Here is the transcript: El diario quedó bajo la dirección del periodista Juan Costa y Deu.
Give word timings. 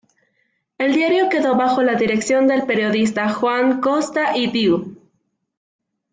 El 0.79 0.95
diario 0.95 1.29
quedó 1.29 1.55
bajo 1.55 1.83
la 1.83 1.93
dirección 1.93 2.47
del 2.47 2.65
periodista 2.65 3.29
Juan 3.29 3.81
Costa 3.81 4.35
y 4.35 4.47
Deu. 4.49 4.97